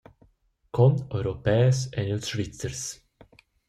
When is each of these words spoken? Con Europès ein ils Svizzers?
Con 0.75 0.93
Europès 1.15 1.77
ein 1.95 2.09
ils 2.13 2.25
Svizzers? 2.29 2.83